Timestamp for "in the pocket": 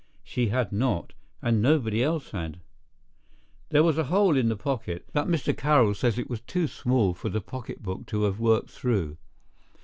4.35-5.05